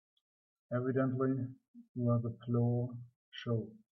Evidently 0.73 1.45
we're 1.95 2.17
the 2.17 2.35
floor 2.43 2.89
show. 3.29 3.67